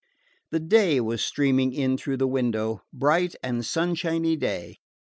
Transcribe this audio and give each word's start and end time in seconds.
The 0.49 0.59
day 0.59 0.99
was 0.99 1.23
streaming 1.23 1.73
in 1.73 1.95
through 1.95 2.17
the 2.17 2.27
window 2.27 2.81
bright 2.91 3.35
and 3.43 3.63
sunshiny 3.63 4.35
day. 4.35 4.79